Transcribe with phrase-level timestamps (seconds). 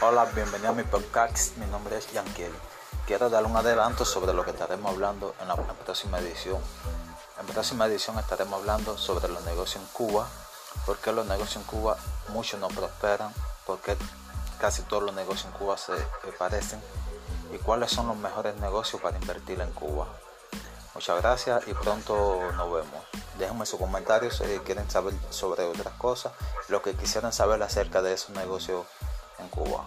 [0.00, 1.56] Hola, bienvenido a mi podcast.
[1.56, 2.52] Mi nombre es Yankiel.
[3.04, 6.62] Quiero dar un adelanto sobre lo que estaremos hablando en la próxima edición.
[7.40, 10.28] En la próxima edición estaremos hablando sobre los negocios en Cuba,
[10.86, 11.96] por qué los negocios en Cuba
[12.28, 13.34] muchos no prosperan,
[13.66, 13.96] por qué
[14.60, 15.94] casi todos los negocios en Cuba se
[16.38, 16.80] parecen
[17.52, 20.06] y cuáles son los mejores negocios para invertir en Cuba.
[20.94, 23.04] Muchas gracias y pronto nos vemos.
[23.36, 26.34] Déjenme sus comentarios si quieren saber sobre otras cosas,
[26.68, 28.86] lo que quisieran saber acerca de esos negocios
[29.50, 29.84] 国王